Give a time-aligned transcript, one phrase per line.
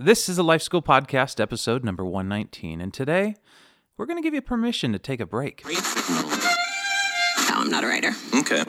[0.00, 2.80] This is a Life School Podcast, episode number 119.
[2.80, 3.34] And today,
[3.96, 5.64] we're going to give you permission to take a break.
[5.66, 5.72] No,
[7.48, 8.12] I'm not a writer.
[8.32, 8.62] Okay.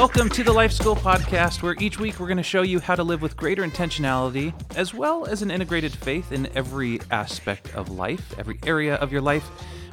[0.00, 2.94] Welcome to the Life School Podcast, where each week we're going to show you how
[2.94, 7.90] to live with greater intentionality, as well as an integrated faith in every aspect of
[7.90, 9.46] life, every area of your life.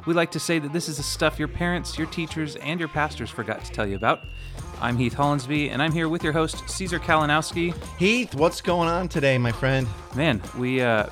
[0.06, 2.88] We like to say that this is the stuff your parents, your teachers, and your
[2.88, 4.20] pastors forgot to tell you about.
[4.80, 7.74] I'm Heath Hollinsby, and I'm here with your host, Caesar Kalinowski.
[7.98, 9.86] Heath, what's going on today, my friend?
[10.16, 11.06] Man, we uh,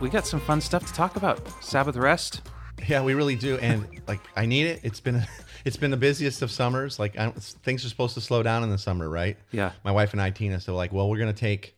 [0.00, 1.40] we got some fun stuff to talk about.
[1.62, 2.40] Sabbath rest.
[2.88, 4.80] Yeah, we really do, and like I need it.
[4.82, 5.24] It's been
[5.64, 6.98] it's been the busiest of summers.
[6.98, 9.36] Like I don't, things are supposed to slow down in the summer, right?
[9.52, 9.72] Yeah.
[9.84, 11.76] My wife and I, Tina, so like, well, we're gonna take,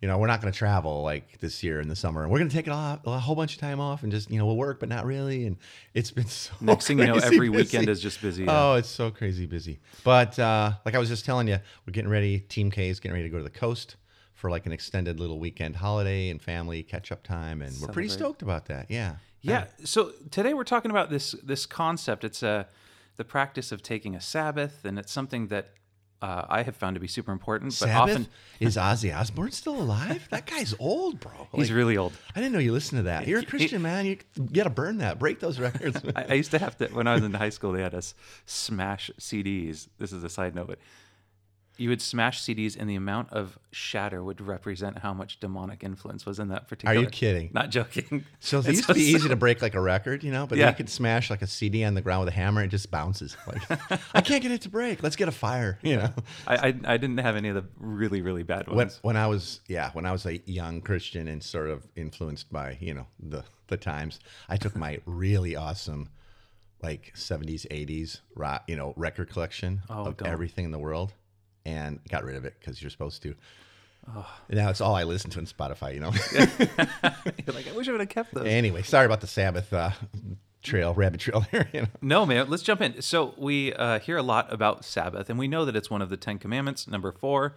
[0.00, 2.28] you know, we're not gonna travel like this year in the summer.
[2.28, 4.46] We're gonna take it off, a whole bunch of time off and just you know
[4.46, 5.46] we'll work, but not really.
[5.46, 5.56] And
[5.94, 7.50] it's been so Next thing you know, every busy.
[7.50, 8.44] weekend is just busy.
[8.44, 8.70] yeah.
[8.72, 9.78] Oh, it's so crazy busy.
[10.04, 12.40] But uh, like I was just telling you, we're getting ready.
[12.40, 13.96] Team K is getting ready to go to the coast
[14.34, 18.08] for like an extended little weekend holiday and family catch up time, and we're pretty
[18.08, 18.86] stoked about that.
[18.90, 19.16] Yeah.
[19.40, 19.66] Yeah.
[19.84, 22.24] So today we're talking about this this concept.
[22.24, 22.66] It's a
[23.16, 25.70] the practice of taking a Sabbath, and it's something that
[26.22, 27.72] uh, I have found to be super important.
[27.72, 28.10] But Sabbath?
[28.16, 28.28] often
[28.60, 30.28] Is Ozzy Osbourne still alive?
[30.30, 31.48] That guy's old, bro.
[31.54, 32.12] he's really old.
[32.34, 33.26] I didn't know you listened to that.
[33.26, 34.06] You're a Christian man.
[34.06, 34.18] You
[34.52, 35.18] got to burn that.
[35.18, 36.00] Break those records.
[36.14, 37.72] I, I used to have to when I was in high school.
[37.72, 38.14] They had us
[38.46, 39.88] smash CDs.
[39.98, 40.78] This is a side note, but
[41.82, 46.24] you would smash CDs, and the amount of shatter would represent how much demonic influence
[46.24, 46.96] was in that particular.
[46.96, 47.50] Are you kidding?
[47.52, 48.24] Not joking.
[48.40, 50.68] so it used to be easy to break like a record, you know, but Yeah.
[50.68, 52.60] you could smash like a CD on the ground with a hammer.
[52.62, 53.36] And it just bounces.
[53.46, 53.62] Like
[54.14, 55.02] I can't get it to break.
[55.02, 55.78] Let's get a fire.
[55.82, 56.12] You know.
[56.46, 58.98] I, I I didn't have any of the really really bad When, ones.
[59.02, 62.78] when I was yeah when I was a young Christian and sort of influenced by
[62.80, 66.08] you know the the times, I took my really awesome
[66.82, 70.28] like 70s 80s rock you know record collection Oh, of don't.
[70.28, 71.12] everything in the world
[71.64, 73.34] and got rid of it because you're supposed to.
[74.48, 76.10] And now it's all I listen to in Spotify, you know.
[77.46, 78.46] You're like I wish I would have kept those.
[78.46, 79.90] anyway, sorry about the Sabbath uh,
[80.62, 81.68] trail, rabbit trail there.
[81.72, 81.88] You know.
[82.00, 82.50] No, man.
[82.50, 83.00] Let's jump in.
[83.00, 86.10] So we uh, hear a lot about Sabbath, and we know that it's one of
[86.10, 87.54] the Ten Commandments, number four.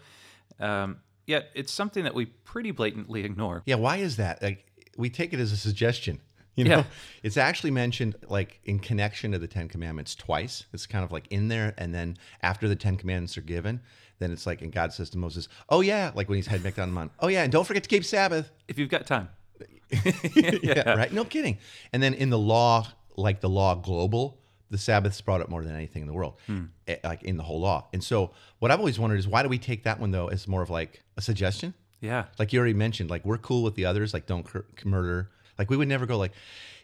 [0.59, 3.63] Um, yet it's something that we pretty blatantly ignore.
[3.65, 4.43] Yeah, why is that?
[4.43, 6.19] Like we take it as a suggestion.
[6.57, 6.83] You know, Yeah.
[7.21, 10.65] it's actually mentioned like in connection to the Ten Commandments twice.
[10.73, 13.81] It's kind of like in there, and then after the Ten Commandments are given,
[14.19, 16.75] then it's like, and God says to Moses, "Oh yeah," like when he's heading back
[16.75, 17.15] down the mountain.
[17.19, 18.51] Oh yeah, and don't forget to keep Sabbath.
[18.69, 19.27] If you've got time.
[20.35, 21.11] yeah, right.
[21.13, 21.57] No kidding.
[21.93, 22.87] And then in the law,
[23.17, 24.39] like the law global,
[24.69, 26.35] the Sabbath's brought up more than anything in the world,
[26.87, 27.87] eh, like in the whole law.
[27.93, 30.47] And so, what I've always wondered is why do we take that one though as
[30.47, 31.73] more of like a suggestion?
[32.01, 32.25] Yeah.
[32.39, 35.31] Like you already mentioned, like we're cool with the others, like don't cur- murder.
[35.57, 36.31] Like we would never go like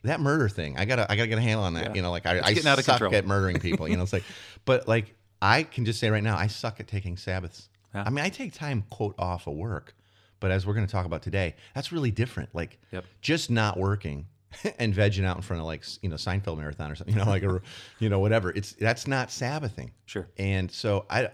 [0.04, 0.78] that murder thing.
[0.78, 1.86] I gotta, I gotta get a handle on that.
[1.88, 1.94] Yeah.
[1.96, 3.16] You know, like I, I getting out of suck control.
[3.16, 3.88] at murdering people.
[3.88, 4.24] You know, it's like,
[4.66, 7.70] but like I can just say right now, I suck at taking Sabbaths.
[7.94, 8.04] Yeah.
[8.06, 9.96] I mean, I take time quote off of work,
[10.40, 12.50] but as we're going to talk about today, that's really different.
[12.54, 13.06] Like Yep.
[13.22, 14.28] just not working
[14.80, 17.14] and vegging out in front of like you know Seinfeld marathon or something.
[17.16, 17.62] You know, like or
[18.00, 18.50] you know whatever.
[18.52, 19.92] It's that's not Sabbathing.
[20.06, 20.28] Sure.
[20.38, 21.30] And so I,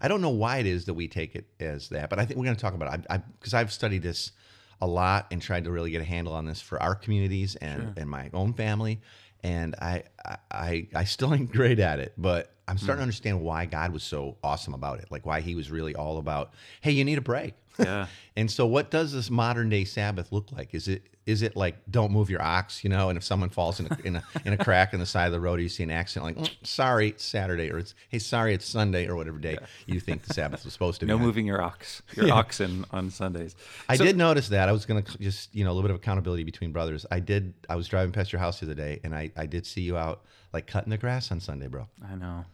[0.00, 2.38] I don't know why it is that we take it as that, but I think
[2.38, 3.06] we're going to talk about it.
[3.10, 4.32] I because I've studied this
[4.80, 7.94] a lot and tried to really get a handle on this for our communities and
[7.96, 9.00] and my own family,
[9.42, 10.04] and I
[10.50, 13.02] I I still ain't great at it, but I'm starting to mm.
[13.02, 15.06] understand why God was so awesome about it.
[15.10, 16.52] Like why He was really all about,
[16.82, 17.54] hey, you need a break.
[17.78, 18.06] Yeah.
[18.36, 20.74] and so, what does this modern day Sabbath look like?
[20.74, 23.10] Is it is it like don't move your ox, you know?
[23.10, 25.32] And if someone falls in a in a, in a crack in the side of
[25.32, 28.54] the road, you see an accident, like "Mm, sorry, it's Saturday, or it's hey, sorry,
[28.54, 31.10] it's Sunday, or whatever day you think the Sabbath was supposed to be.
[31.10, 31.22] No on.
[31.22, 33.54] moving your ox, your oxen on Sundays.
[33.88, 34.68] I So- did notice that.
[34.68, 37.04] I was going to just, you know, a little bit of accountability between brothers.
[37.10, 37.52] I did.
[37.68, 39.96] I was driving past your house the other day, and I, I did see you
[39.98, 41.86] out like cutting the grass on Sunday, bro.
[42.10, 42.44] I know.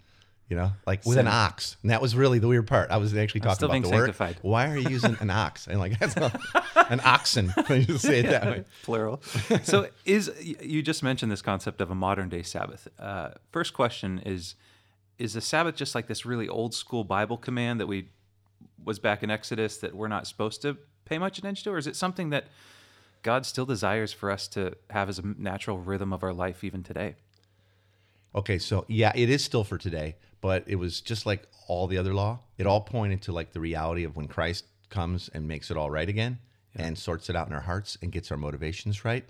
[0.49, 2.91] You know, like with an ox, and that was really the weird part.
[2.91, 4.37] I was actually talking still about being the word.
[4.43, 5.66] Why are you using an ox?
[5.66, 6.38] And like that's not,
[6.91, 7.53] an oxen.
[7.71, 8.65] You say it that way.
[8.83, 9.22] Plural.
[9.62, 12.89] so is you just mentioned this concept of a modern day Sabbath.
[12.98, 14.54] Uh, first question is:
[15.18, 18.10] Is the Sabbath just like this really old school Bible command that we
[18.84, 20.77] was back in Exodus that we're not supposed to
[21.07, 22.48] pay much attention to, or is it something that
[23.22, 26.83] God still desires for us to have as a natural rhythm of our life even
[26.83, 27.16] today?
[28.34, 31.98] Okay, so yeah, it is still for today, but it was just like all the
[31.98, 32.41] other law.
[32.59, 35.91] It all pointed to like the reality of when Christ comes and makes it all
[35.91, 36.39] right again
[36.77, 39.25] and sorts it out in our hearts and gets our motivations right.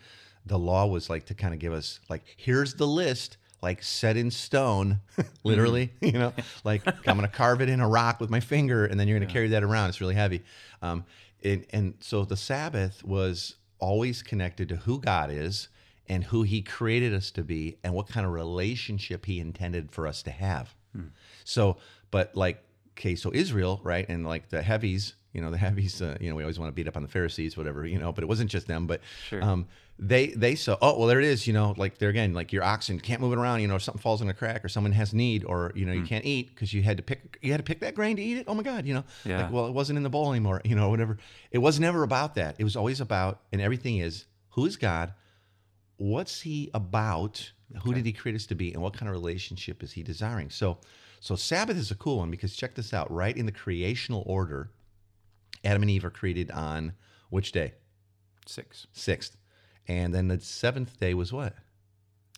[0.47, 4.17] The law was like to kind of give us like here's the list like set
[4.17, 5.01] in stone,
[5.45, 6.33] literally, you know,
[6.65, 9.19] like I'm going to carve it in a rock with my finger and then you're
[9.19, 9.89] going to carry that around.
[9.89, 10.43] It's really heavy.
[10.83, 11.05] Um,
[11.43, 15.69] and, and so the Sabbath was always connected to who God is
[16.09, 20.06] and who he created us to be and what kind of relationship he intended for
[20.06, 20.75] us to have.
[21.45, 21.77] So,
[22.11, 22.62] but like,
[22.93, 24.06] okay, so Israel, right?
[24.09, 26.73] And like the heavies, you know, the heavies, uh, you know, we always want to
[26.75, 29.43] beat up on the Pharisees, whatever, you know, but it wasn't just them, but Sure.
[29.43, 29.67] um,
[29.99, 32.62] they, they saw, oh, well, there it is, you know, like they're again, like your
[32.62, 34.93] oxen can't move it around, you know, if something falls in a crack or someone
[34.93, 37.59] has need or, you know, you can't eat because you had to pick, you had
[37.59, 38.45] to pick that grain to eat it.
[38.49, 39.43] Oh my God, you know, Yeah.
[39.43, 41.19] like, well, it wasn't in the bowl anymore, you know, whatever.
[41.50, 42.55] It was never about that.
[42.59, 45.12] It was always about, and everything is, who is God?
[45.96, 47.52] What's he about?
[47.82, 48.73] Who did he create us to be?
[48.73, 50.50] And what kind of relationship is he desiring?
[50.50, 50.79] So,
[51.20, 53.11] so Sabbath is a cool one because check this out.
[53.11, 54.70] Right in the creational order,
[55.64, 56.93] Adam and Eve are created on
[57.31, 57.75] which day?
[58.46, 58.87] Six.
[58.93, 59.37] Sixth.
[59.88, 61.55] And then the seventh day was what?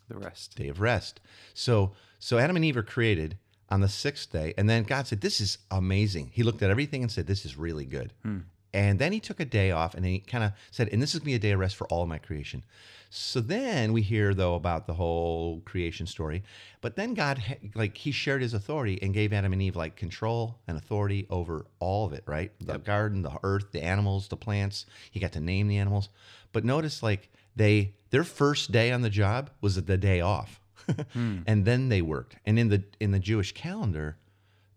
[0.09, 0.55] The rest.
[0.57, 1.21] day of rest.
[1.55, 3.39] So so Adam and Eve are created
[3.69, 7.03] on the sixth day, and then God said, "This is amazing." He looked at everything
[7.03, 8.41] and said, "This is really good." Hmm.
[8.77, 11.21] And then he took a day off, and he kind of said, "And this is
[11.21, 12.63] gonna be a day of rest for all of my creation."
[13.09, 16.43] So then we hear though about the whole creation story,
[16.83, 17.43] but then God
[17.75, 21.65] like he shared his authority and gave Adam and Eve like control and authority over
[21.79, 22.53] all of it, right?
[22.61, 24.85] The garden, the earth, the animals, the plants.
[25.11, 26.11] He got to name the animals.
[26.53, 30.61] But notice like they their first day on the job was the day off.
[31.15, 32.37] and then they worked.
[32.45, 34.19] And in the in the Jewish calendar,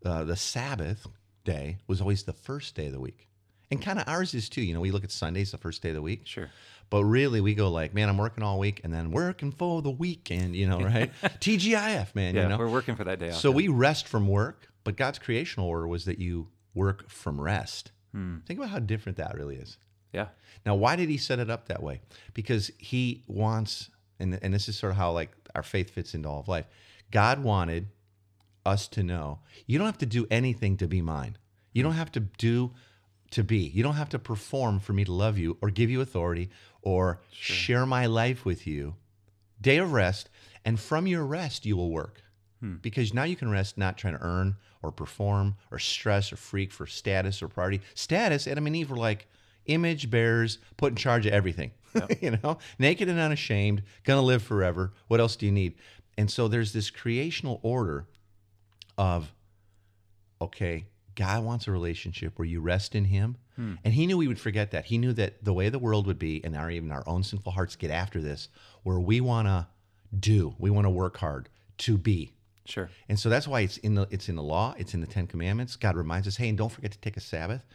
[0.05, 1.05] uh, the Sabbath
[1.43, 3.28] day was always the first day of the week.
[3.71, 4.61] And kind of ours is too.
[4.61, 6.21] You know, we look at Sundays, the first day of the week.
[6.25, 6.49] Sure.
[6.89, 9.91] But really, we go like, man, I'm working all week, and then working for the
[9.91, 10.55] weekend.
[10.55, 11.11] You know, right?
[11.23, 12.35] TGIF, man.
[12.35, 13.37] Yeah, you know, we're working for that day off.
[13.37, 17.91] so we rest from work, but God's creational order was that you work from rest.
[18.11, 18.37] Hmm.
[18.47, 19.77] Think about how different that really is.
[20.13, 20.27] yeah.
[20.65, 22.01] Now, why did he set it up that way?
[22.33, 23.89] Because he wants,
[24.19, 26.65] and, and this is sort of how like our faith fits into all of life.
[27.11, 27.87] God wanted
[28.65, 31.37] us to know you don't have to do anything to be mine.
[31.71, 31.89] You hmm.
[31.89, 32.71] don't have to do
[33.31, 33.57] to be.
[33.57, 36.49] You don't have to perform for me to love you or give you authority
[36.81, 38.95] or share my life with you.
[39.61, 40.29] Day of rest,
[40.65, 42.21] and from your rest you will work.
[42.59, 42.75] Hmm.
[42.81, 46.71] Because now you can rest not trying to earn or perform or stress or freak
[46.71, 47.81] for status or party.
[47.93, 49.27] Status, Adam and Eve were like
[49.65, 51.71] image bearers put in charge of everything.
[52.21, 54.93] you know, naked and unashamed, gonna live forever.
[55.07, 55.75] What else do you need?
[56.17, 58.05] And so there's this creational order
[58.97, 59.33] of
[60.41, 60.85] okay,
[61.19, 63.35] God wants a relationship where you rest in Him.
[63.57, 63.73] Hmm.
[63.83, 64.85] And He knew we would forget that.
[64.85, 67.51] He knew that the way the world would be, and our even our own sinful
[67.51, 68.47] hearts get after this,
[68.83, 69.67] where we want to
[70.17, 71.49] do, we want to work hard
[71.79, 72.31] to be.
[72.63, 72.89] Sure.
[73.09, 75.27] And so that's why it's in the it's in the law, it's in the Ten
[75.27, 75.75] Commandments.
[75.75, 77.65] God reminds us, hey, and don't forget to take a Sabbath,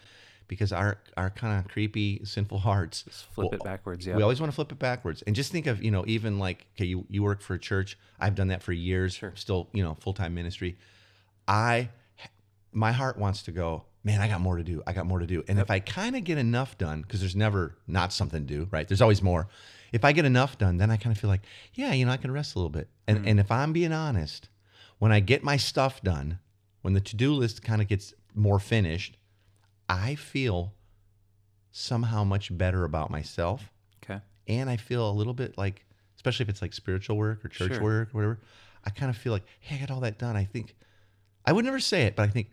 [0.48, 3.04] because our our kind of creepy sinful hearts
[3.34, 4.16] flip will- it backwards, yeah.
[4.16, 6.66] We always want to flip it backwards, and just think of you know even like
[6.76, 7.98] okay, you you work for a church.
[8.18, 9.16] I've done that for years.
[9.16, 9.32] Sure.
[9.34, 10.78] Still you know full time ministry.
[11.46, 11.90] I
[12.74, 13.84] my heart wants to go.
[14.02, 14.82] Man, I got more to do.
[14.86, 15.42] I got more to do.
[15.48, 18.68] And if I kind of get enough done, because there's never not something to do,
[18.70, 18.86] right?
[18.86, 19.48] There's always more.
[19.92, 21.42] If I get enough done, then I kind of feel like,
[21.72, 22.88] yeah, you know, I can rest a little bit.
[23.06, 23.28] And Mm-hmm.
[23.28, 24.48] and if I'm being honest,
[24.98, 26.38] when I get my stuff done,
[26.82, 29.16] when the to do list kind of gets more finished,
[29.88, 30.74] I feel
[31.70, 33.70] somehow much better about myself.
[34.04, 34.20] Okay.
[34.46, 35.84] And I feel a little bit like,
[36.16, 37.82] especially if it's like spiritual work or church Sure.
[37.82, 38.40] work or whatever,
[38.84, 40.36] I kind of feel like, hey, I got all that done.
[40.36, 40.74] I think,
[41.46, 42.50] I would never say it, but I think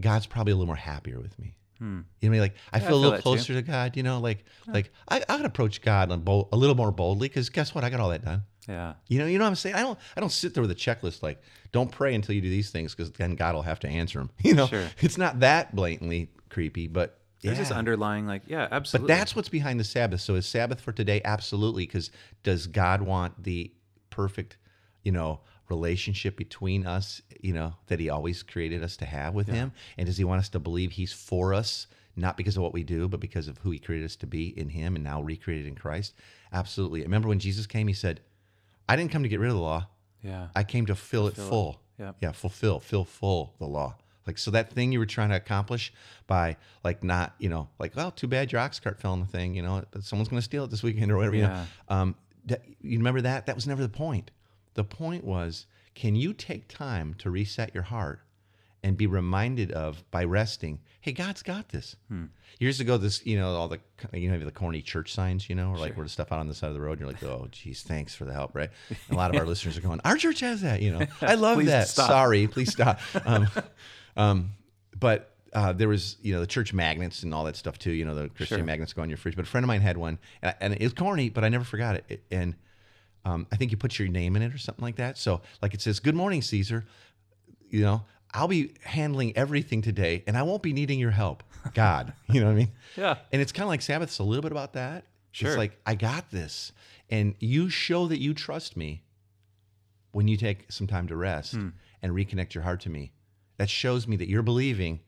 [0.00, 1.54] God's probably a little more happier with me.
[1.80, 2.40] You know what I mean?
[2.40, 2.84] Like I Hmm.
[2.84, 3.96] I feel a little closer to God.
[3.96, 7.28] You know, like like I, I could approach God on bold, a little more boldly
[7.28, 7.84] because guess what?
[7.84, 8.42] I got all that done.
[8.68, 8.94] Yeah.
[9.06, 9.76] You know, you know what I'm saying?
[9.76, 12.50] I don't I don't sit there with a checklist like don't pray until you do
[12.50, 14.30] these things because then God will have to answer them.
[14.42, 14.88] You know, Sure.
[15.00, 17.76] it's not that blatantly creepy, but There's this yeah.
[17.76, 19.06] underlying like, yeah, absolutely.
[19.06, 20.20] But that's what's behind the Sabbath.
[20.20, 21.20] So is Sabbath for today?
[21.24, 21.86] Absolutely.
[21.86, 22.10] Because
[22.42, 23.72] does God want the
[24.10, 24.56] perfect,
[25.04, 29.48] you know, relationship between us, you know, that He always created us to have with
[29.48, 29.72] Him?
[29.96, 32.82] And does He want us to believe He's for us, not because of what we
[32.82, 35.66] do, but because of who He created us to be in Him and now recreated
[35.66, 36.14] in Christ?
[36.52, 37.02] Absolutely.
[37.02, 38.20] Remember when Jesus came, He said,
[38.88, 39.86] I didn't come to get rid of the law.
[40.22, 40.48] yeah.
[40.56, 41.50] I came to fill it Fulfill it.
[41.50, 41.80] full.
[41.98, 42.16] Yep.
[42.22, 43.96] Yeah, fulfill, fill full the law.
[44.26, 45.92] Like so that thing you were trying to accomplish
[46.26, 49.26] by like not, you know, like, well, too bad your ox cart fell in the
[49.26, 51.64] thing, you know, someone's gonna steal it this weekend or whatever, you know.
[51.88, 53.46] Um that, you remember that?
[53.46, 54.30] That was never the point.
[54.78, 55.66] The point was,
[55.96, 58.20] can you take time to reset your heart
[58.84, 61.96] and be reminded of by resting, hey, God's got this.
[62.06, 62.26] Hmm.
[62.60, 63.80] Years ago, this, you know, all the,
[64.12, 66.46] you know, the corny church signs, you know, or like where the stuff out on
[66.46, 67.00] the side of the road.
[67.00, 68.70] You're like, oh, geez, thanks for the help, right?
[68.88, 71.04] And a lot of our listeners are going, our church has that, you know.
[71.22, 71.88] I love that.
[71.88, 72.08] stop.
[72.08, 73.00] Sorry, please stop.
[73.26, 73.48] Um,
[74.16, 74.50] um,
[74.96, 77.90] but uh, there was, you know, the church magnets and all that stuff too.
[77.90, 78.64] You know, the Christian Sure.
[78.64, 79.34] magnets go on your fridge.
[79.34, 81.48] But a friend of mine had one, and, I, and it was corny, but I
[81.48, 82.04] never forgot it.
[82.08, 82.54] it and
[83.24, 85.18] um, I think you put your name in it or something like that.
[85.18, 86.84] So, like it says, "Good morning, Caesar."
[87.70, 91.42] You know, I'll be handling everything today, and I won't be needing your help.
[91.74, 92.72] God, you know what I mean?
[92.96, 93.16] Yeah.
[93.32, 95.04] And it's kind of like Sabbath's a little bit about that.
[95.32, 95.50] Sure.
[95.50, 96.72] It's like, I got this.
[97.10, 99.02] And you show that you trust me
[100.12, 101.68] when you take some time to rest Hmm.
[102.02, 103.12] and reconnect your heart to me.
[103.58, 105.00] That shows me that you're believing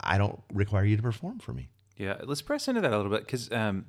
[0.00, 1.68] I don't require you to perform for me.
[1.96, 3.86] Yeah, let's press into that a little bit because um,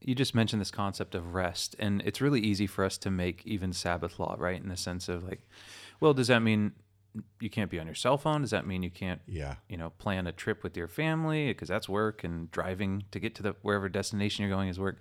[0.00, 3.42] you just mentioned this concept of rest, and it's really easy for us to make
[3.46, 4.60] even Sabbath law, right?
[4.60, 5.40] In the sense of like,
[6.00, 6.72] well, does that mean
[7.40, 8.42] you can't be on your cell phone?
[8.42, 9.56] Does that mean you can't, Yeah.
[9.68, 13.34] you know, plan a trip with your family because that's work, and driving to get
[13.36, 14.98] to the wherever destination you're going is work?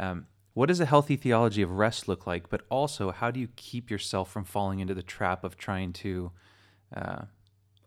[0.00, 2.48] Um, what does a healthy theology of rest look like?
[2.48, 6.30] But also, how do you keep yourself from falling into the trap of trying to
[6.94, 7.24] uh,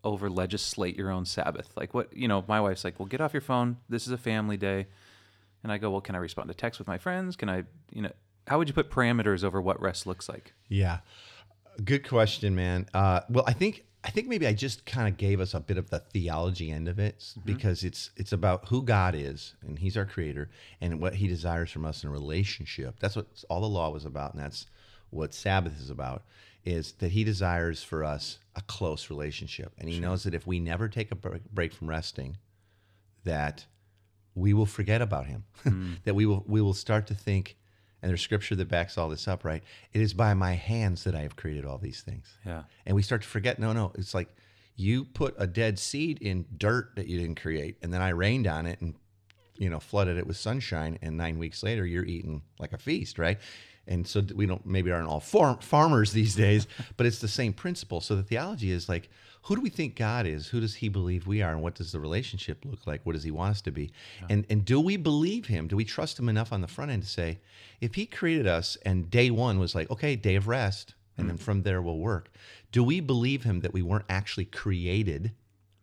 [0.04, 1.70] over legislate your own Sabbath.
[1.76, 3.78] Like what you know, my wife's like, "Well, get off your phone.
[3.88, 4.86] This is a family day,"
[5.62, 7.36] and I go, "Well, can I respond to text with my friends?
[7.36, 8.12] Can I, you know,
[8.46, 10.98] how would you put parameters over what rest looks like?" Yeah.
[11.84, 12.88] Good question, man.
[12.92, 15.76] Uh, well, I think I think maybe I just kind of gave us a bit
[15.76, 19.96] of the theology end of it because it's it's about who God is and He's
[19.96, 20.50] our Creator
[20.80, 23.00] and what He desires from us in a relationship.
[23.00, 24.66] That's what all the law was about, and that's
[25.10, 26.22] what Sabbath is about.
[26.64, 30.60] Is that He desires for us a close relationship, and He knows that if we
[30.60, 32.36] never take a break from resting,
[33.24, 33.66] that
[34.38, 35.44] we will forget about him.
[35.64, 35.94] Hmm.
[36.04, 37.56] That we will we will start to think
[38.00, 39.62] and there's scripture that backs all this up right?
[39.92, 42.26] It is by my hands that i have created all these things.
[42.46, 42.62] Yeah.
[42.86, 44.28] and we start to forget no no it's like
[44.76, 48.46] you put a dead seed in dirt that you didn't create and then i rained
[48.46, 48.94] on it and
[49.56, 53.18] you know flooded it with sunshine and nine weeks later you're eating like a feast
[53.18, 53.38] right
[53.88, 56.66] and so we don't maybe aren't all farm, farmers these days
[56.96, 58.00] but it's the same principle.
[58.00, 59.08] So the theology is like
[59.42, 60.48] who do we think god is?
[60.48, 61.52] Who does he believe we are?
[61.52, 63.00] And what does the relationship look like?
[63.04, 63.90] What does he want us to be?
[64.28, 65.68] And and do we believe him?
[65.68, 67.38] Do we trust him enough on the front end to say
[67.80, 71.36] if he created us and day one was like okay day of rest and then
[71.36, 71.40] mm.
[71.40, 72.30] from there we'll work
[72.72, 75.32] do we believe him that we weren't actually created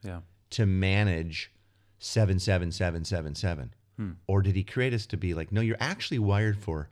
[0.03, 0.21] Yeah.
[0.51, 1.51] to manage
[1.99, 4.11] 77777 hmm.
[4.27, 6.89] or did he create us to be like no you're actually wired for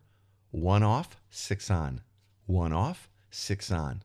[0.54, 2.00] one off six on
[2.46, 4.04] one off six on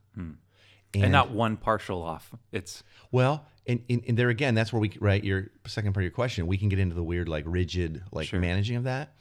[0.94, 2.32] And, not one partial off.
[2.50, 6.04] It's well and, and, and there again that's where we right your second part of
[6.04, 8.40] your question we can get into the weird like rigid like Sure.
[8.40, 9.12] managing of that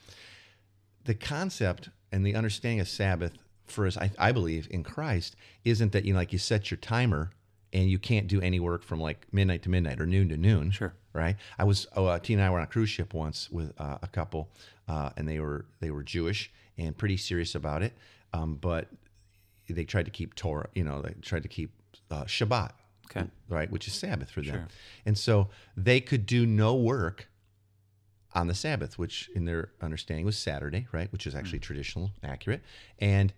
[1.03, 3.33] the concept and the understanding of sabbath
[3.65, 6.77] for us I, I believe in christ isn't that you know like you set your
[6.77, 7.31] timer
[7.73, 10.71] and you can't do any work from like midnight to midnight or noon to noon
[10.71, 10.93] Sure.
[11.13, 13.73] right i was oh, uh, tina and i were on a cruise ship once with
[13.77, 14.49] uh, a couple
[14.87, 17.93] uh, and they were they were jewish and pretty serious about it
[18.33, 18.87] um, but
[19.69, 21.71] they tried to keep torah you know they tried to keep
[22.11, 22.71] uh, shabbat
[23.09, 23.25] Okay.
[23.47, 24.67] right which is sabbath for them Sure.
[25.05, 27.29] and so they could do no work
[28.33, 32.61] on the sabbath which in their understanding was saturday right which is actually traditional accurate
[32.99, 33.33] and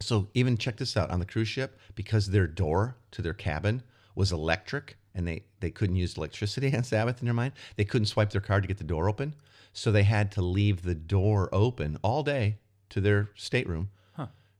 [0.00, 3.82] so even check this out on the cruise ship because their door to their cabin
[4.14, 7.54] was electric and they they couldn't use electricity on Sabbath in their mind.
[7.76, 9.34] They couldn't swipe their card to get the door open,
[9.76, 12.56] so they had to leave the door open all day
[12.88, 13.90] to their stateroom.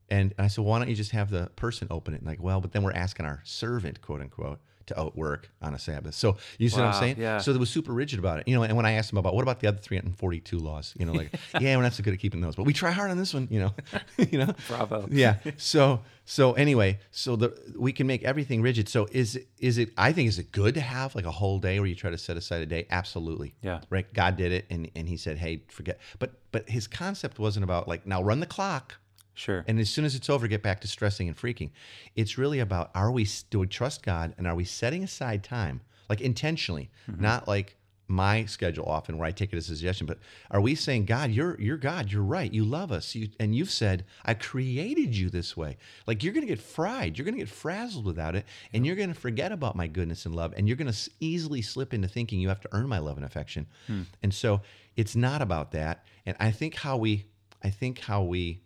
[0.09, 2.19] And I said, why don't you just have the person open it?
[2.19, 5.78] And like, well, but then we're asking our servant, quote unquote, to outwork on a
[5.78, 6.14] Sabbath.
[6.14, 7.16] So you see what I'm saying?
[7.19, 7.38] yeah.
[7.38, 8.62] So they was super rigid about it, you know.
[8.62, 11.33] And when I asked them about what about the other 342 laws, you know, like,
[11.61, 13.49] yeah, we're not so good at keeping those, but we try hard on this one,
[13.50, 13.75] you know,
[14.19, 14.55] you know.
[14.69, 15.07] Bravo.
[15.16, 15.37] Yeah.
[15.57, 18.88] So so anyway, so the we can make everything rigid.
[18.88, 19.90] So is it is it?
[19.97, 22.19] I think is it good to have like a whole day where you try to
[22.19, 22.87] set aside a day?
[22.90, 23.55] Absolutely.
[23.62, 23.81] Yeah.
[23.90, 24.12] Right.
[24.12, 25.99] God did it, and and He said, hey, forget.
[26.19, 28.97] But but His concept wasn't about like now run the clock.
[29.37, 29.64] Sure.
[29.69, 31.71] And as soon as it's over, get back to stressing and freaking.
[32.16, 35.83] It's really about are we do we trust God and are we setting aside time,
[36.09, 37.23] like intentionally, mm-hmm.
[37.23, 37.76] not like
[38.09, 40.19] my schedule often where I take it as a suggestion, but
[40.50, 43.71] are we saying, God, you're you're God, you're right, you love us, you, and you've
[43.71, 45.76] said, I created you this way.
[46.07, 49.52] Like you're gonna get fried, you're gonna get frazzled without it, and you're gonna forget
[49.52, 52.71] about my goodness and love, and you're gonna easily slip into thinking you have to
[52.73, 53.66] earn my love and affection.
[53.87, 54.02] Hmm.
[54.23, 54.62] And so
[54.97, 56.07] it's not about that.
[56.25, 57.26] And I think how we
[57.62, 58.62] I think how we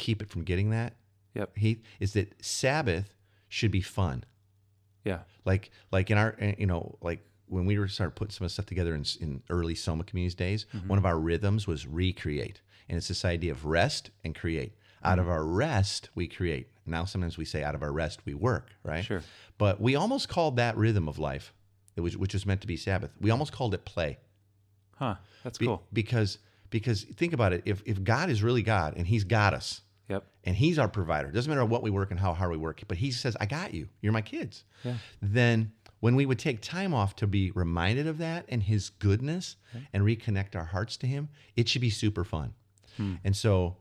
[0.00, 0.94] keep it from getting that
[1.34, 1.56] Yep.
[1.56, 3.14] he is that sabbath
[3.48, 4.24] should be fun
[5.04, 5.20] Yeah.
[5.44, 8.50] like like in our eh, you know like when we were started putting some of
[8.50, 12.60] the stuff together in, in early soma communities days one of our rhythms was recreate
[12.88, 14.72] and it's this idea of rest and create
[15.04, 18.34] out of our rest we create now sometimes we say out of our rest we
[18.34, 19.22] work right Sure.
[19.58, 21.52] but we almost called that rhythm of life
[21.96, 24.18] it was, which was meant to be sabbath we almost called it play
[24.96, 25.14] Huh.
[25.44, 25.82] That's Be- cool.
[25.92, 26.38] because
[26.68, 29.80] because think about it if, if god is really god and he's got us
[30.10, 30.24] Yep.
[30.44, 31.28] and he's our provider.
[31.28, 33.46] It doesn't matter what we work and how hard we work, but he says, I
[33.46, 33.88] got you.
[34.02, 34.64] You're my kids.
[34.84, 34.94] Yeah.
[35.22, 39.56] Then when we would take time off to be reminded of that and his goodness
[39.92, 42.54] and reconnect our hearts to him, it should be super fun.
[42.96, 43.14] Hmm.
[43.22, 43.76] And so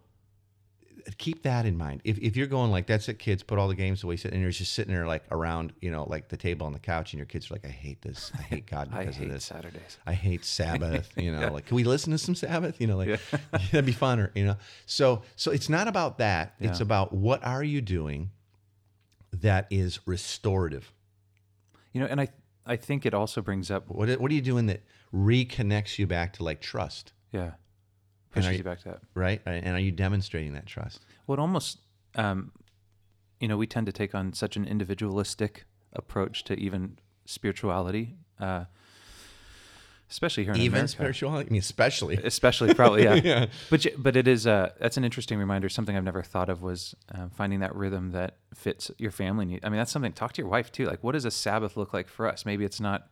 [1.18, 2.02] keep that in mind.
[2.04, 4.42] If, if you're going like that's it, kids, put all the games away, sit and
[4.42, 7.18] you're just sitting there like around, you know, like the table on the couch, and
[7.18, 8.32] your kids are like, I hate this.
[8.38, 9.46] I hate God because hate of this.
[9.46, 9.98] Saturdays.
[10.06, 11.10] I hate Sabbath.
[11.20, 12.80] You know, like can we listen to some Sabbath?
[12.80, 13.20] You know, like
[13.52, 14.32] that'd be funner.
[14.36, 16.56] You know, so so it's not about that.
[16.60, 18.32] It's about what are you doing
[19.34, 20.92] that is restorative.
[21.94, 22.30] You know, and I
[22.66, 26.34] I think it also brings up What what are you doing that reconnects you back
[26.34, 27.52] to like trust, yeah
[28.32, 29.00] pushes you you- back to that.
[29.14, 29.42] right?
[29.46, 31.02] And are you demonstrating that trust?
[31.28, 31.80] Well, it almost,
[32.16, 32.52] um,
[33.40, 38.66] you know, we tend to take on such an individualistic approach to even spirituality, uh,
[40.10, 40.88] especially here in Even America.
[40.92, 41.50] spirituality.
[41.50, 42.18] I mean, especially.
[42.24, 43.14] Especially, probably, yeah.
[43.24, 43.46] Yeah.
[43.70, 45.70] But but it is uh, that's an interesting reminder.
[45.70, 49.60] Something I've never thought of was um, finding that rhythm that fits your family need.
[49.64, 50.14] I mean, that's something.
[50.14, 50.86] Talk to your wife too.
[50.86, 52.46] Like, what does a Sabbath look like for us?
[52.46, 53.10] Maybe it's not.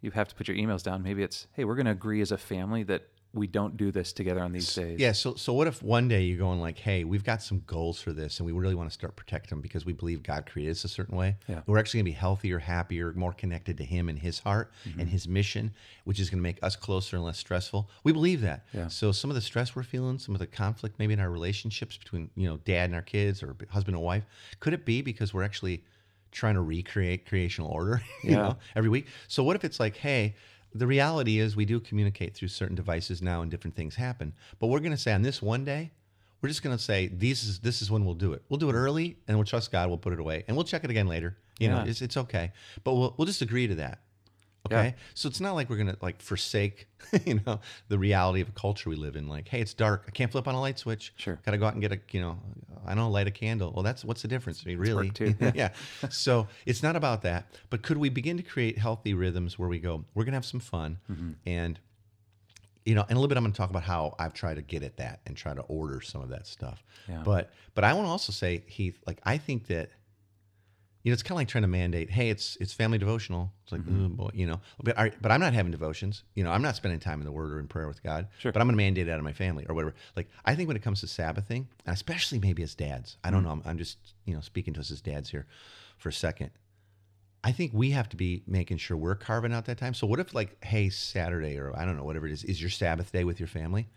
[0.00, 1.02] You have to put your emails down.
[1.02, 4.12] Maybe it's, hey, we're going to agree as a family that we don't do this
[4.12, 4.98] together on these days.
[4.98, 5.12] Yeah.
[5.12, 8.12] So, so what if one day you're going like, hey, we've got some goals for
[8.12, 10.82] this, and we really want to start protecting them because we believe God created us
[10.84, 11.36] a certain way.
[11.46, 11.60] Yeah.
[11.66, 15.00] We're actually going to be healthier, happier, more connected to Him and His heart Mm-hmm.
[15.00, 15.72] and His mission,
[16.04, 17.88] which is going to make us closer and less stressful.
[18.02, 18.64] We believe that.
[18.72, 18.88] Yeah.
[18.88, 21.96] So some of the stress we're feeling, some of the conflict maybe in our relationships
[21.96, 24.24] between you know dad and our kids or husband and wife,
[24.58, 25.84] could it be because we're actually
[26.32, 28.36] trying to recreate creational order, you Yeah.
[28.38, 29.06] know, every week?
[29.28, 30.34] So what if it's like, hey,
[30.74, 34.32] the reality is we do communicate through certain devices now and different things happen.
[34.58, 35.90] But we're going to say on this one day,
[36.42, 38.42] we're just going to say this is this is when we'll do it.
[38.48, 39.88] We'll do it early and we'll trust God.
[39.88, 41.36] We'll put it away and we'll check it again later.
[41.58, 42.52] You know, it's, it's okay.
[42.84, 44.00] But we'll we'll just agree to that.
[44.66, 44.88] Okay.
[44.88, 44.92] Yeah.
[45.14, 46.86] So it's not like we're gonna like forsake,
[47.24, 49.28] you know, the reality of a culture we live in.
[49.28, 50.04] Like, hey, it's dark.
[50.06, 51.12] I can't flip on a light switch.
[51.16, 51.38] Sure.
[51.44, 52.38] Got to go out and get a, you know,
[52.86, 53.72] I don't light a candle.
[53.72, 54.64] Well, that's what's the difference?
[54.66, 55.12] Really?
[55.54, 55.70] yeah.
[56.10, 57.46] So it's not about that.
[57.70, 60.60] But could we begin to create healthy rhythms where we go, we're gonna have some
[60.60, 61.32] fun Mm-hmm.
[61.46, 61.80] and
[62.86, 64.62] you know, in a little bit, I'm going to talk about how I've tried to
[64.62, 66.82] get at that and try to order some of that stuff.
[67.08, 67.20] Yeah.
[67.22, 69.90] But, but I want to also say, Heath, like I think that,
[71.02, 73.52] you know, it's kind of like trying to mandate, hey, it's it's family devotional.
[73.62, 74.04] It's like, Mm-hmm.
[74.04, 76.24] oh boy, you know, but I, but I'm not having devotions.
[76.34, 78.28] You know, I'm not spending time in the Word or in prayer with God.
[78.38, 78.52] Sure.
[78.52, 79.94] But I'm going to mandate it out of my family or whatever.
[80.16, 83.34] Like I think when it comes to Sabbathing, and especially maybe as dads, I Mm-hmm.
[83.36, 83.50] don't know.
[83.50, 85.46] I'm, I'm just you know speaking to us as dads here
[85.98, 86.50] for a second.
[87.42, 89.94] I think we have to be making sure we're carving out that time.
[89.94, 92.68] So what if like, hey, Saturday or I don't know, whatever it is, is your
[92.68, 93.88] Sabbath day with your family?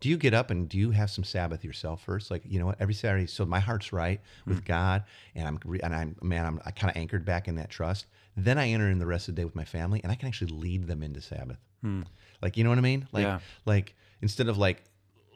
[0.00, 2.30] Do you get up and do you have some Sabbath yourself first?
[2.30, 4.66] Like, you know what, every Saturday, so my heart's right with mm.
[4.66, 7.68] God and I'm, re- and I'm, man, I'm I kind of anchored back in that
[7.68, 8.06] trust.
[8.36, 10.28] Then I enter in the rest of the day with my family and I can
[10.28, 11.58] actually lead them into Sabbath.
[11.82, 12.02] Hmm.
[12.40, 13.08] Like, you know what I mean?
[13.12, 13.40] Like, Yeah.
[13.66, 14.82] like instead of like,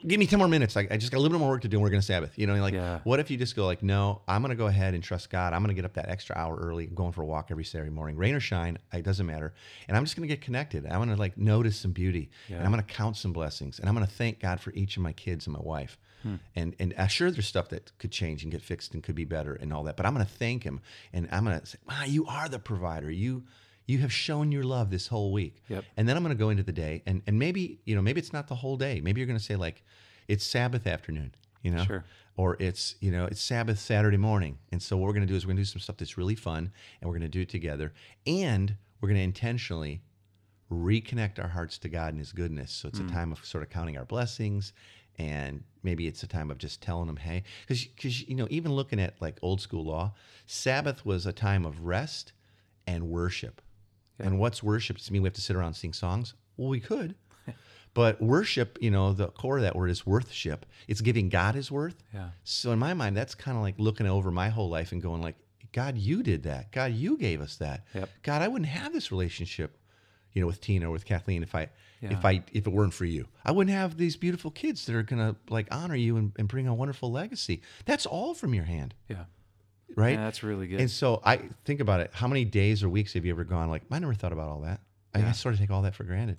[0.07, 0.75] give me 10 more minutes.
[0.77, 2.05] I, I just got a little bit more work to do and we're going to
[2.05, 2.37] Sabbath.
[2.37, 2.99] You know, like, Yeah.
[3.03, 5.53] what if you just go like, no, I'm going to go ahead and trust God.
[5.53, 7.91] I'm going to get up that extra hour early, going for a walk every Saturday
[7.91, 9.53] morning, rain or shine, it doesn't matter.
[9.87, 10.85] And I'm just going to get connected.
[10.85, 13.87] I'm going to like notice some beauty and I'm going to count some blessings and
[13.89, 15.97] I'm going to thank God for each of my kids and my wife.
[16.55, 19.25] And and uh, sure, there's stuff that could change and get fixed and could be
[19.25, 19.95] better and all that.
[19.95, 20.81] But I'm going to thank Him
[21.13, 23.11] and I'm going to say, wow, you are the provider.
[23.11, 23.43] You
[23.85, 25.61] you have shown your love this whole week.
[25.69, 25.85] Yep.
[25.97, 28.19] And then I'm going to go into the day and and maybe you know maybe
[28.19, 29.01] it's not the whole day.
[29.01, 29.83] Maybe you're going to say like
[30.27, 31.33] it's Sabbath afternoon.
[31.61, 32.05] You know, Sure.
[32.37, 35.35] or it's you know it's Sabbath Saturday morning, and so what we're going to do
[35.35, 36.71] is we're going to do some stuff that's really fun,
[37.01, 37.91] and we're going to do it together,
[38.27, 40.03] and we're going to intentionally
[40.71, 42.71] reconnect our hearts to God and His goodness.
[42.71, 43.11] So it's a mm.
[43.11, 44.73] time of sort of counting our blessings,
[45.17, 48.73] and maybe it's a time of just telling them, hey, because because you know even
[48.73, 50.13] looking at like old school law,
[50.45, 52.31] Sabbath was a time of rest
[52.85, 53.59] and worship.
[54.19, 54.97] And what's worship?
[54.97, 56.33] Does it mean we have to sit around and sing songs?
[56.57, 57.15] Well, we could.
[57.93, 60.65] But worship, you know, the core of that word is worthship.
[60.85, 61.95] It's giving God his worth.
[62.13, 62.31] Yeah.
[62.43, 65.21] So in my mind, that's kind of like looking over my whole life and going
[65.21, 65.35] like,
[65.71, 66.73] God, you did that.
[66.73, 67.85] God, you gave us that.
[67.93, 68.09] Yep.
[68.21, 69.77] God, I wouldn't have this relationship,
[70.33, 71.69] you know, with Tina or with Kathleen if I
[72.01, 72.11] Yeah.
[72.11, 73.29] if I if it weren't for you.
[73.45, 76.67] I wouldn't have these beautiful kids that are gonna like honor you and, and bring
[76.67, 77.61] a wonderful legacy.
[77.85, 78.93] That's all from your hand.
[79.07, 79.23] Yeah.
[79.95, 80.13] Right?
[80.13, 80.79] Yeah, that's really good.
[80.81, 82.11] And so I think about it.
[82.13, 84.61] How many days or weeks have you ever gone like, I never thought about all
[84.61, 84.81] that.
[85.13, 86.37] I, I sort of take all that for granted.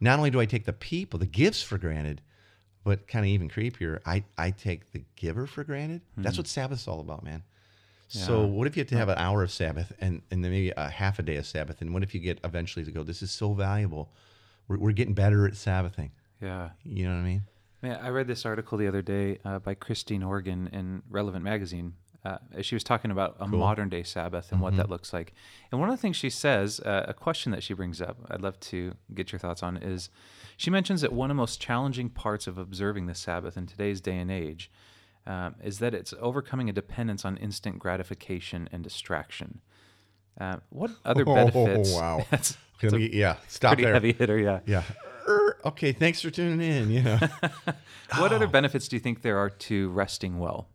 [0.00, 2.20] Not only do I take the people, the gifts for granted,
[2.84, 6.02] but kind of even creepier, I, I take the giver for granted.
[6.16, 7.42] That's what Sabbath's all about, man.
[8.08, 8.46] So Yeah.
[8.46, 10.88] what if you have to have an hour of Sabbath and, and then maybe a
[10.88, 11.80] half a day of Sabbath?
[11.80, 14.10] And what if you get eventually to go, this is so valuable.
[14.66, 16.10] We're, we're getting better at Sabbathing.
[16.40, 16.70] yeah.
[16.84, 17.42] You know what I mean?
[17.82, 21.94] Man, I read this article the other day uh, by Christine Organ in Relevant Magazine.
[22.24, 25.32] Uh, she was talking about a modern day Sabbath and what that looks like.
[25.70, 28.42] And one of the things she says, uh, a question that she brings up, I'd
[28.42, 30.10] love to get your thoughts on, is
[30.56, 34.00] she mentions that one of the most challenging parts of observing the Sabbath in today's
[34.00, 34.68] day and age
[35.26, 39.60] um, is that it's overcoming a dependence on instant gratification and distraction.
[40.40, 41.94] Uh, what other Oh, benefits?
[41.94, 42.26] wow.
[42.30, 43.92] That's let me- yeah, stop pretty there.
[43.94, 44.60] heavy hitter, yeah.
[44.66, 44.82] Yeah.
[45.28, 46.90] er, okay, thanks for tuning in.
[46.90, 47.18] You know,
[48.18, 48.36] What Oh.
[48.36, 50.68] other benefits do you think there are to resting well?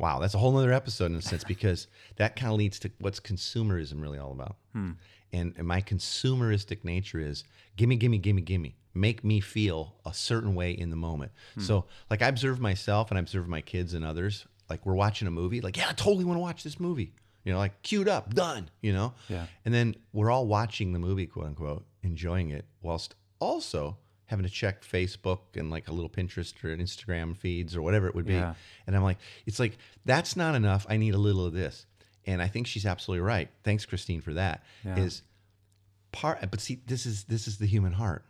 [0.00, 1.86] Wow, that's a whole other episode in a sense because
[2.16, 4.56] that kind of leads to what's consumerism really all about.
[4.72, 4.92] Hmm.
[5.32, 7.44] And, and my consumeristic nature is
[7.76, 8.76] gimme, gimme, gimme, gimme.
[8.94, 11.32] Make me feel a certain way in the moment.
[11.54, 11.60] Hmm.
[11.60, 14.46] So, like, I observe myself and I observe my kids and others.
[14.68, 17.12] Like, we're watching a movie, like, yeah, I totally want to watch this movie.
[17.44, 19.14] You know, like, queued up, done, you know?
[19.28, 19.46] Yeah.
[19.64, 23.98] And then we're all watching the movie, quote unquote, enjoying it, whilst also
[24.30, 28.06] having to check Facebook and like a little Pinterest or an Instagram feeds or whatever
[28.06, 28.34] it would be.
[28.34, 28.54] Yeah.
[28.86, 30.86] And I'm like, it's like, that's not enough.
[30.88, 31.84] I need a little of this.
[32.26, 33.50] And I think she's absolutely right.
[33.64, 34.62] Thanks, Christine, for that.
[34.84, 36.18] Is Yeah.
[36.18, 38.24] part but see, this is this is the human heart.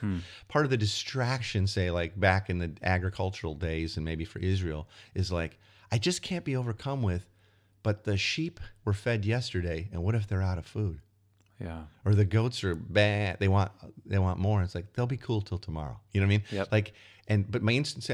[0.00, 0.18] Hmm.
[0.48, 4.88] Part of the distraction, say like back in the agricultural days and maybe for Israel,
[5.14, 5.58] is like,
[5.92, 7.28] I just can't be overcome with,
[7.82, 11.00] but the sheep were fed yesterday, and what if they're out of food?
[11.64, 11.82] Yeah.
[12.04, 13.38] or the goats are bad.
[13.40, 13.72] They want
[14.04, 14.62] they want more.
[14.62, 15.98] It's like they'll be cool till tomorrow.
[16.12, 16.42] You know what I mean?
[16.52, 16.72] Yep.
[16.72, 16.92] Like,
[17.28, 18.08] and but my instant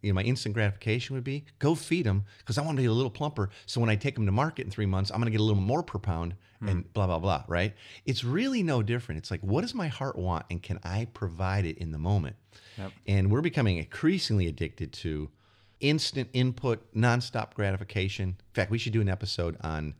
[0.00, 2.86] you know my instant gratification would be go feed them because I want to be
[2.86, 3.50] a little plumper.
[3.66, 5.44] So when I take them to market in three months, I'm going to get a
[5.44, 6.34] little more per pound
[6.66, 7.44] and blah blah blah.
[7.46, 7.74] Right?
[8.06, 9.18] It's really no different.
[9.18, 12.36] It's like what does my heart want and can I provide it in the moment?
[12.78, 12.92] Yep.
[13.06, 15.30] And we're becoming increasingly addicted to
[15.80, 18.28] instant input, nonstop gratification.
[18.28, 19.94] In fact, we should do an episode on,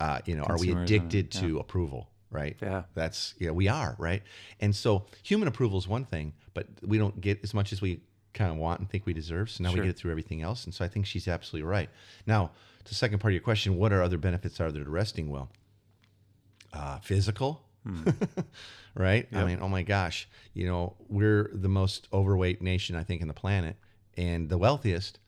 [0.00, 2.09] uh, you know, are we addicted to approval?
[2.30, 2.56] Right.
[2.62, 2.82] Yeah.
[2.94, 4.22] That's yeah, we are right.
[4.60, 8.00] And so human approval is one thing, but we don't get as much as we
[8.34, 9.50] kind of want and think we deserve.
[9.50, 10.64] So now we get it through everything else.
[10.64, 11.90] And so I think she's absolutely right.
[12.26, 12.52] Now,
[12.84, 15.50] the second part of your question: What are other benefits are there to resting well?
[16.72, 17.64] Uh, physical.
[18.94, 19.26] right?
[19.32, 23.28] I mean, oh my gosh, you know, we're the most overweight nation I think in
[23.28, 23.76] the planet
[24.16, 25.18] and the wealthiest.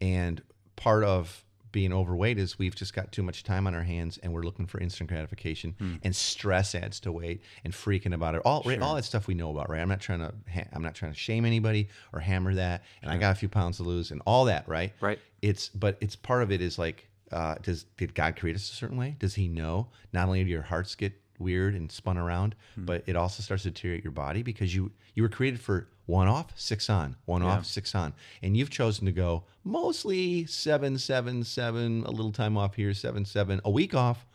[0.00, 0.42] And
[0.76, 4.32] part of being overweight is we've just got too much time on our hands and
[4.32, 8.42] we're looking for instant gratification and stress adds to weight and freaking about it.
[8.44, 9.80] All right, all that stuff we know about, right?
[9.80, 12.82] I'm not trying to ha- I'm not trying to shame anybody or hammer that.
[13.02, 14.92] And I got a few pounds to lose and all that, right?
[15.00, 15.18] Right.
[15.40, 18.74] It's but it's part of it is like uh, does did God create us a
[18.74, 19.16] certain way?
[19.18, 19.88] Does He know?
[20.12, 23.70] Not only do your hearts get weird and spun around, but it also starts to
[23.70, 27.64] deteriorate your body because you you were created for one off, six on, one off,
[27.64, 28.12] six on,
[28.42, 33.24] and you've chosen to go mostly seven, seven, seven, a little time off here, seven,
[33.24, 34.26] seven, a week off,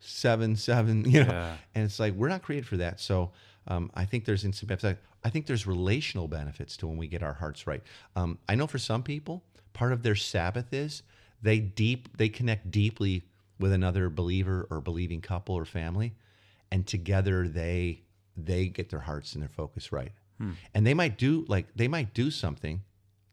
[0.00, 1.56] seven, seven, you know, Yeah.
[1.74, 3.00] and it's like we're not created for that.
[3.00, 3.32] So
[3.68, 5.00] um, I think there's instant benefits.
[5.24, 7.82] I think there's relational benefits to when we get our hearts right.
[8.16, 11.02] Um, I know for some people, part of their Sabbath is
[11.42, 13.22] they deep they connect deeply
[13.58, 16.14] with another believer or believing couple or family,
[16.70, 18.02] and together they
[18.36, 20.12] they get their hearts and their focus right.
[20.42, 20.52] Hmm.
[20.74, 22.82] And they might do like they might do something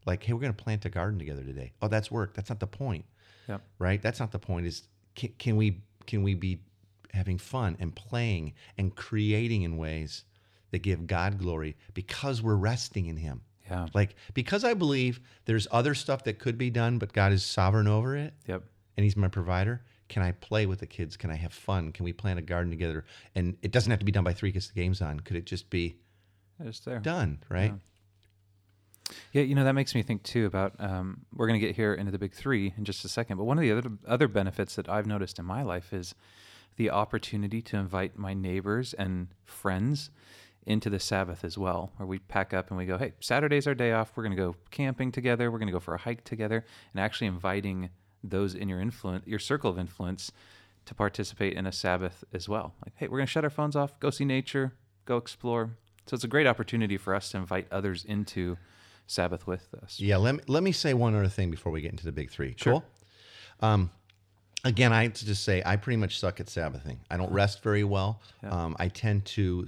[0.06, 1.74] like, hey, we're going to plant a garden together today.
[1.82, 2.34] Oh, that's work.
[2.36, 3.06] That's not the point
[3.48, 3.62] Yep.
[3.80, 4.02] right?
[4.02, 4.68] That's not the point.
[4.68, 6.60] Is can, can we can we be
[7.14, 10.24] having fun and playing and creating in ways
[10.72, 13.42] that give God glory because we're resting in Him?
[13.70, 13.88] Yeah.
[13.94, 17.88] Like because I believe there's other stuff that could be done, but God is sovereign
[17.88, 18.64] over it, Yep.
[18.98, 19.82] and He's my provider.
[20.10, 21.18] Can I play with the kids?
[21.18, 21.92] Can I have fun?
[21.92, 23.06] Can we plant a garden together?
[23.36, 25.20] And it doesn't have to be done by three because the game's on.
[25.20, 25.98] Could it just be
[26.64, 27.00] Just there.
[27.00, 27.40] done?
[27.50, 27.74] Right?
[29.32, 30.74] Yeah, you know that makes me think too about.
[30.80, 33.46] Um, we're going to get here into the big three in just a second, but
[33.46, 36.16] one of the other other benefits that I've noticed in my life is
[36.76, 40.12] the opportunity to invite my neighbors and friends
[40.66, 43.74] into the Sabbath as well, where we pack up and we go, "Hey, Saturday's our
[43.74, 44.12] day off.
[44.16, 45.50] We're going to go camping together.
[45.50, 47.90] We're going to go for a hike together," and actually inviting
[48.24, 50.32] those in your influence, your circle of influence,
[50.86, 52.74] to participate in a Sabbath as well.
[52.86, 54.74] Like, hey, we're going to shut our phones off, go see nature,
[55.06, 55.72] go explore.
[56.10, 58.58] So it's a great opportunity for us to invite others into
[59.06, 60.00] Sabbath with us.
[60.00, 62.32] Yeah, let me, let me say one other thing before we get into the big
[62.32, 62.56] three.
[62.56, 62.84] Cool.
[63.60, 63.92] Um,
[64.66, 66.98] again, I have to just say I pretty much suck at Sabbathing.
[67.12, 68.24] I don't rest very well.
[68.42, 69.68] Um, I tend to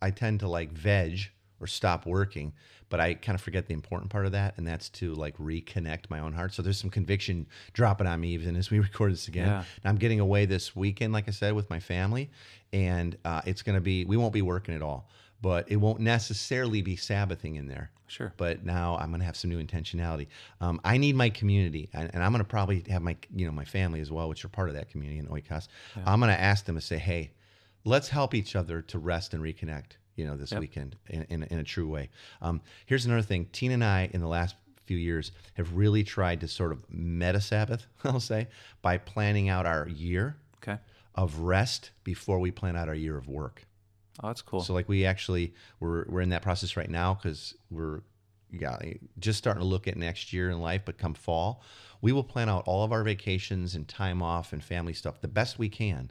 [0.00, 1.22] I tend to like veg
[1.58, 2.52] or stop working,
[2.88, 6.04] but I kind of forget the important part of that, and that's to like reconnect
[6.08, 6.54] my own heart.
[6.54, 9.48] So there's some conviction dropping on me even as we record this again.
[9.48, 9.64] Yeah.
[9.82, 12.30] And I'm getting away this weekend, like I said, with my family,
[12.72, 15.08] and uh, it's going to be we won't be working at all,
[15.42, 18.32] but it won't necessarily be Sabbathing in there Sure.
[18.36, 20.26] but now I'm going to have some new intentionality.
[20.60, 23.52] Um, I need my community, and, and I'm going to probably have my you know
[23.52, 25.68] my family as well, which are part of that community in Oikos.
[26.04, 27.30] I'm going to ask them to say, hey,
[27.84, 29.92] let's help each other to rest and reconnect.
[30.16, 32.10] You know, this weekend in, in, in a true way.
[32.42, 36.40] Um, here's another thing: Tina and I, in the last few years, have really tried
[36.40, 38.48] to sort of meta Sabbath, I'll say,
[38.82, 40.78] by planning out our year Okay.
[41.14, 43.64] of rest before we plan out our year of work.
[44.22, 44.60] Oh, that's cool.
[44.62, 48.00] So like we actually we're we're in that process right now because we're
[48.52, 48.78] yeah
[49.18, 50.82] just starting to look at next year in life.
[50.84, 51.62] But come fall,
[52.02, 55.28] we will plan out all of our vacations and time off and family stuff the
[55.28, 56.10] best we can.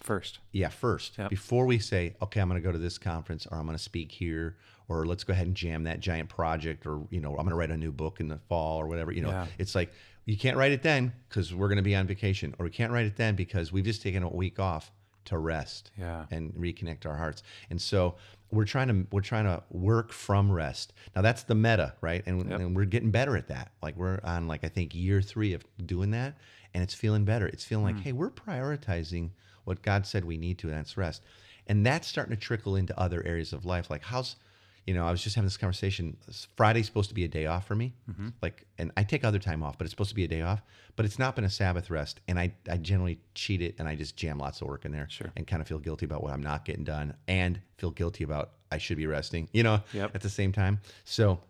[0.00, 0.40] First.
[0.52, 1.16] Yeah, first.
[1.16, 1.30] Yep.
[1.30, 3.82] Before we say, okay, I'm going to go to this conference or I'm going to
[3.82, 7.36] speak here or let's go ahead and jam that giant project or, you know, I'm
[7.36, 9.46] going to write a new book in the fall or whatever, you know, Yeah.
[9.56, 9.94] it's like
[10.26, 12.92] you can't write it then because we're going to be on vacation or we can't
[12.92, 14.92] write it then because we've just taken a week off
[15.26, 16.26] to rest Yeah.
[16.30, 17.42] and reconnect our hearts.
[17.70, 18.16] And so
[18.50, 20.92] we're trying to we're trying to work from rest.
[21.16, 22.22] Now that's the meta, right?
[22.26, 22.60] And, Yep.
[22.60, 23.72] and we're getting better at that.
[23.82, 26.36] Like we're on like I think year 3 of doing that
[26.72, 27.46] and it's feeling better.
[27.46, 27.96] It's feeling Hmm.
[27.96, 29.30] like, hey, we're prioritizing
[29.64, 31.22] what God said we need to, and that's rest.
[31.66, 33.88] And that's starting to trickle into other areas of life.
[33.90, 34.36] Like how's
[34.86, 36.16] you know, I was just having this conversation.
[36.56, 37.94] Friday's supposed to be a day off for me.
[38.10, 38.28] Mm-hmm.
[38.42, 40.62] Like, and I take other time off, but it's supposed to be a day off.
[40.96, 43.96] But it's not been a Sabbath rest, and I, I generally cheat it, and I
[43.96, 45.32] just jam lots of work in there, Sure.
[45.36, 48.50] and kind of feel guilty about what I'm not getting done, and feel guilty about
[48.70, 49.48] I should be resting.
[49.52, 50.14] You know, Yep.
[50.14, 50.80] at the same time.
[51.04, 51.40] So,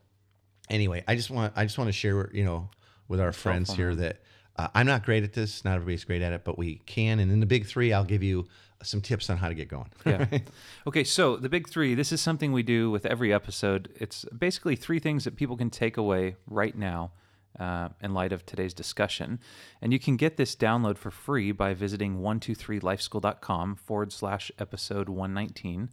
[0.70, 2.70] anyway, I just want I just want to share, you know,
[3.08, 4.20] with our friends here that
[4.56, 5.64] uh, I'm not great at this.
[5.64, 7.18] Not everybody's great at it, but we can.
[7.18, 8.46] And in the big three, I'll give you
[8.86, 9.90] some tips on how to get going.
[10.06, 10.26] Yeah.
[10.86, 13.90] okay, so the big three, this is something we do with every episode.
[13.96, 17.12] It's basically three things that people can take away right now
[17.58, 19.38] uh, in light of today's discussion.
[19.80, 25.90] And you can get this download for free by visiting 123lifeschool.com forward slash episode 119.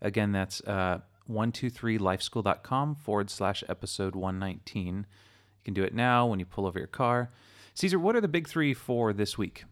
[0.00, 4.96] Again, that's uh, 123lifeschool.com forward slash episode 119.
[4.96, 5.04] You
[5.64, 7.30] can do it now when you pull over your car.
[7.74, 9.64] Caesar, what are the big three for this week?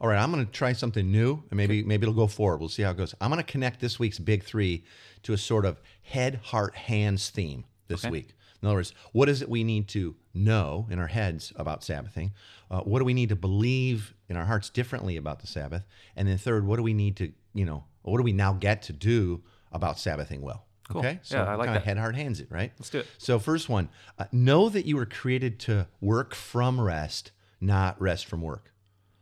[0.00, 2.58] All right, I'm going to try something new, and maybe maybe it'll go forward.
[2.60, 3.14] We'll see how it goes.
[3.20, 4.84] I'm going to connect this week's big three
[5.24, 8.10] to a sort of head, heart, hands theme this Okay.
[8.10, 8.34] week.
[8.62, 12.32] In other words, what is it we need to know in our heads about Sabbathing?
[12.70, 15.84] Uh, what do we need to believe in our hearts differently about the Sabbath?
[16.16, 18.82] And then third, what do we need to you know what do we now get
[18.82, 20.64] to do about Sabbathing well?
[20.88, 21.00] Cool.
[21.00, 21.88] Okay, Yeah, I like kind of that.
[21.88, 22.72] head, heart, hands it right.
[22.78, 23.06] Let's do it.
[23.18, 28.26] So first one, uh, know that you were created to work from rest, not rest
[28.26, 28.69] from work.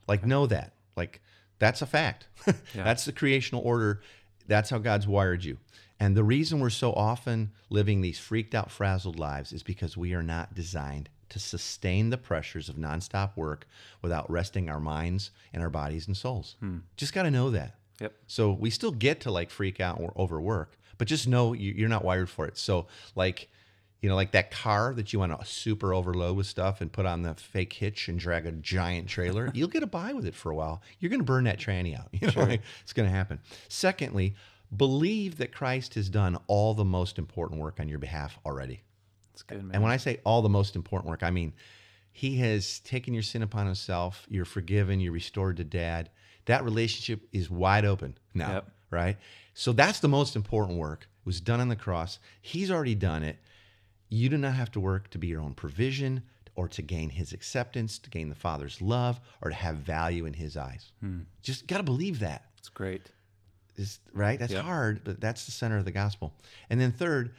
[0.08, 0.72] Like know that.
[0.96, 1.20] Like
[1.58, 2.26] that's a fact.
[2.74, 4.00] That's the creational order.
[4.46, 5.58] That's how God's wired you.
[6.00, 10.14] And the reason we're so often living these freaked out, frazzled lives is because we
[10.14, 13.66] are not designed to sustain the pressures of nonstop work
[14.00, 16.54] without resting our minds and our bodies and souls.
[16.60, 16.78] Hmm.
[16.96, 17.74] Just got to know that.
[18.00, 18.12] Yep.
[18.28, 21.88] So we still get to like freak out or overwork, but just know you- you're
[21.88, 22.56] not wired for it.
[22.56, 23.48] So like,
[24.00, 27.04] you know, like that car that you want to super overload with stuff and put
[27.06, 30.34] on the fake hitch and drag a giant trailer, you'll get a buy with it
[30.34, 30.82] for a while.
[31.00, 32.08] You're going to burn that tranny out.
[32.12, 33.40] You know, like, it's going to happen.
[33.68, 34.34] Secondly,
[34.76, 38.82] believe that Christ has done all the most important work on your behalf already.
[39.32, 39.74] That's good, man.
[39.74, 41.54] And when I say all the most important work, I mean
[42.12, 44.26] he has taken your sin upon himself.
[44.28, 44.98] You're forgiven.
[45.00, 46.10] You're restored to dad.
[46.46, 48.70] That relationship is wide open now, Yep.
[48.90, 49.16] right?
[49.54, 51.02] So that's the most important work.
[51.20, 52.18] It was done on the cross.
[52.40, 53.38] He's already done it.
[54.08, 56.22] You do not have to work to be your own provision
[56.54, 60.32] or to gain his acceptance, to gain the Father's love, or to have value in
[60.34, 60.90] his eyes.
[61.00, 61.20] Hmm.
[61.42, 63.10] Just got to believe that It's great.
[63.76, 64.38] is right.
[64.38, 64.64] That's Yep.
[64.64, 66.34] hard, but that's the center of the gospel.
[66.68, 67.32] And then third,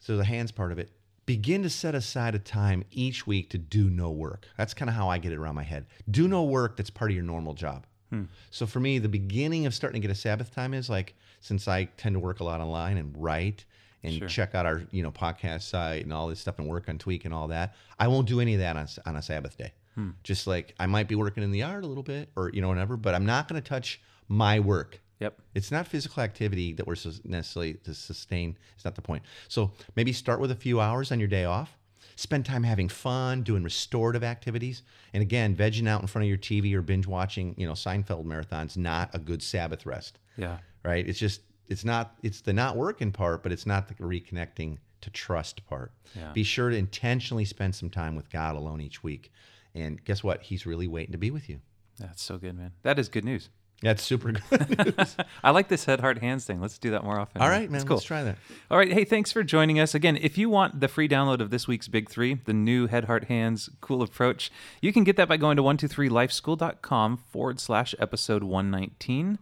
[0.00, 0.90] so the hands part of it,
[1.26, 4.46] begin to set aside a time each week to do no work.
[4.56, 5.86] That's kind of how I get it around my head.
[6.10, 7.86] Do no work that's part of your normal job.
[8.10, 8.24] Hmm.
[8.50, 11.68] So for me, the beginning of starting to get a Sabbath time is like since
[11.68, 13.64] I tend to work a lot online and write
[14.02, 14.28] and Sure.
[14.28, 17.24] check out our you know podcast site and all this stuff and work on tweak
[17.24, 17.74] and all that.
[17.98, 19.72] I won't do any of that on, on a Sabbath day.
[19.94, 20.10] Hmm.
[20.22, 22.68] Just like I might be working in the yard a little bit or you know
[22.68, 25.00] whatever, but I'm not going to touch my work.
[25.20, 25.38] Yep.
[25.54, 28.56] It's not physical activity that we're necessarily to sustain.
[28.74, 29.22] It's not the point.
[29.48, 31.78] So maybe start with a few hours on your day off.
[32.16, 34.82] Spend time having fun, doing restorative activities.
[35.14, 38.24] And again, vegging out in front of your TV or binge watching, you know, Seinfeld
[38.26, 40.58] marathons, not a good Sabbath rest, Yeah.
[40.82, 41.06] right?
[41.06, 45.10] It's just, it's not, it's the not working part, but it's not the reconnecting to
[45.10, 45.92] trust part.
[46.14, 46.32] Yeah.
[46.32, 49.32] Be sure to intentionally spend some time with God alone each week.
[49.74, 50.42] And guess what?
[50.42, 51.60] He's really waiting to be with you.
[51.98, 52.72] That's so good, man.
[52.82, 53.48] That is good news.
[53.82, 54.96] That's super good.
[54.98, 55.16] news.
[55.44, 56.60] I like this head, heart, hands thing.
[56.60, 57.42] Let's do that more often.
[57.42, 57.76] All right, man.
[57.76, 57.96] It's cool.
[57.96, 58.38] Let's try that.
[58.70, 58.90] All right.
[58.90, 59.94] Hey, thanks for joining us.
[59.94, 63.04] Again, if you want the free download of this week's Big Three, the new Head,
[63.04, 64.50] Heart, Hands Cool Approach,
[64.80, 69.38] you can get that by going to 123lifeschool.com forward slash episode 119.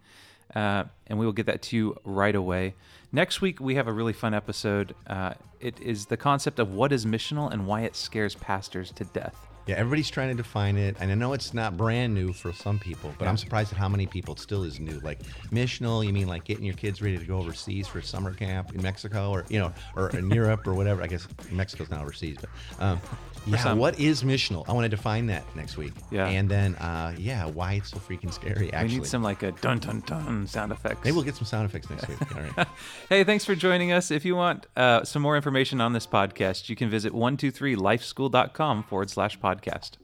[0.54, 2.74] Uh, and we will get that to you right away.
[3.12, 4.94] Next week, we have a really fun episode.
[5.06, 9.04] Uh, it is the concept of what is missional and why it scares pastors to
[9.04, 9.48] death.
[9.66, 12.78] Yeah, everybody's trying to define it, and I know it's not brand new for some
[12.78, 15.00] people, but I'm surprised at how many people it still is new.
[15.00, 18.74] Like missional, you mean like getting your kids ready to go overseas for summer camp
[18.74, 21.02] in Mexico, or you know, or in Europe or whatever.
[21.02, 22.50] I guess Mexico's not overseas, but
[22.84, 23.00] um,
[23.46, 24.64] yeah, what is missional?
[24.68, 25.92] I want to define that next week.
[26.10, 26.26] Yeah.
[26.28, 28.72] and then uh, yeah, why it's so freaking scary.
[28.72, 31.04] Actually, We need some like a dun dun dun sound effects.
[31.04, 32.18] maybe we'll get some sound effects next week.
[32.36, 32.66] All right.
[33.08, 34.10] Hey, thanks for joining us.
[34.10, 39.10] If you want uh, some more information on this podcast, you can visit 123lifeschool.com forward
[39.10, 39.98] slash podcast.